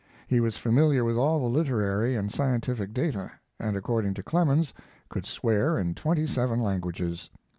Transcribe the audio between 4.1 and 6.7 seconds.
to Clemens could swear in twenty seven